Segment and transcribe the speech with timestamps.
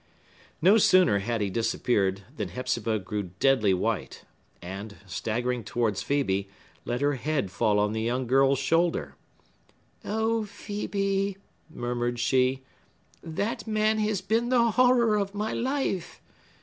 [0.63, 4.25] No sooner had he disappeared than Hepzibah grew deadly white,
[4.59, 6.47] and, staggering towards Phœbe,
[6.85, 9.15] let her head fall on the young girl's shoulder.
[10.03, 11.37] "O Phœbe!"
[11.69, 12.63] murmured she,
[13.21, 16.19] "that man has been the horror of my life!